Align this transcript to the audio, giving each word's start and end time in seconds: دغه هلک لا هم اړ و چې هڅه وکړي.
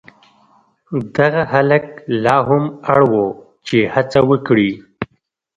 دغه 1.17 1.43
هلک 1.53 1.85
لا 2.23 2.37
هم 2.47 2.63
اړ 2.91 2.99
و 3.11 3.13
چې 3.67 3.77
هڅه 3.93 4.19
وکړي. 4.29 4.71